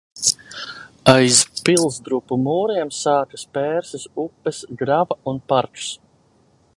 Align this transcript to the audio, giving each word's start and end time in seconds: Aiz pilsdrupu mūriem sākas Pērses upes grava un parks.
Aiz 1.11 1.41
pilsdrupu 1.67 2.37
mūriem 2.47 2.93
sākas 3.01 3.45
Pērses 3.59 4.09
upes 4.27 4.63
grava 4.83 5.19
un 5.33 5.41
parks. 5.55 5.93